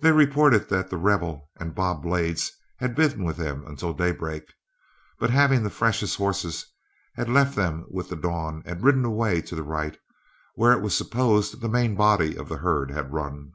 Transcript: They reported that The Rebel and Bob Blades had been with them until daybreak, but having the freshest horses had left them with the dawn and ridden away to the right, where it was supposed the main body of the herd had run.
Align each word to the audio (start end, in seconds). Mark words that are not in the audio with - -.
They 0.00 0.10
reported 0.10 0.68
that 0.70 0.90
The 0.90 0.96
Rebel 0.96 1.50
and 1.60 1.72
Bob 1.72 2.02
Blades 2.02 2.50
had 2.78 2.96
been 2.96 3.22
with 3.22 3.36
them 3.36 3.64
until 3.64 3.92
daybreak, 3.92 4.52
but 5.20 5.30
having 5.30 5.62
the 5.62 5.70
freshest 5.70 6.16
horses 6.16 6.66
had 7.14 7.28
left 7.28 7.54
them 7.54 7.86
with 7.90 8.08
the 8.08 8.16
dawn 8.16 8.60
and 8.66 8.82
ridden 8.82 9.04
away 9.04 9.40
to 9.42 9.54
the 9.54 9.62
right, 9.62 9.96
where 10.56 10.72
it 10.72 10.82
was 10.82 10.96
supposed 10.96 11.60
the 11.60 11.68
main 11.68 11.94
body 11.94 12.34
of 12.36 12.48
the 12.48 12.56
herd 12.56 12.90
had 12.90 13.12
run. 13.12 13.52